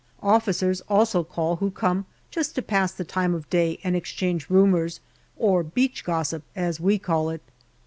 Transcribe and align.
Officers 0.23 0.81
also 0.89 1.23
call 1.23 1.57
who 1.57 1.69
come 1.69 2.07
just 2.31 2.55
to 2.55 2.63
pass 2.63 2.91
the 2.91 3.03
time 3.03 3.35
of 3.35 3.47
day 3.51 3.79
and 3.83 3.95
exchange 3.95 4.49
rumours, 4.49 4.99
or 5.37 5.61
beach 5.61 6.03
gossip 6.03 6.41
as 6.55 6.79
we 6.79 6.97
call 6.97 7.29
it. 7.29 7.43